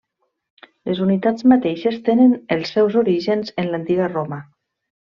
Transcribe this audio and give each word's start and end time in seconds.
Les 0.89 1.01
unitats 1.07 1.45
mateixes 1.53 1.99
tenen 2.09 2.35
els 2.57 2.75
seus 2.79 3.01
orígens 3.05 3.57
en 3.65 3.71
l'antiga 3.75 4.13
Roma. 4.19 4.45